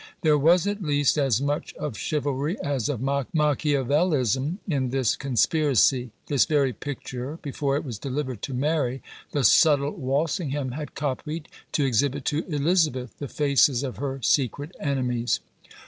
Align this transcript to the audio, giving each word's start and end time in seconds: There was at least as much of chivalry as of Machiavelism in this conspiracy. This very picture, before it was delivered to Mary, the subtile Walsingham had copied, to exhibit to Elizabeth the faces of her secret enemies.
There 0.21 0.35
was 0.35 0.65
at 0.65 0.81
least 0.81 1.15
as 1.19 1.39
much 1.39 1.75
of 1.75 1.95
chivalry 1.95 2.57
as 2.63 2.89
of 2.89 3.01
Machiavelism 3.03 4.57
in 4.67 4.89
this 4.89 5.15
conspiracy. 5.15 6.09
This 6.25 6.45
very 6.45 6.73
picture, 6.73 7.37
before 7.43 7.75
it 7.75 7.83
was 7.85 7.99
delivered 7.99 8.41
to 8.41 8.53
Mary, 8.55 9.03
the 9.31 9.43
subtile 9.43 9.91
Walsingham 9.91 10.71
had 10.71 10.95
copied, 10.95 11.49
to 11.73 11.85
exhibit 11.85 12.25
to 12.25 12.43
Elizabeth 12.47 13.13
the 13.19 13.27
faces 13.27 13.83
of 13.83 13.97
her 13.97 14.19
secret 14.23 14.71
enemies. 14.79 15.39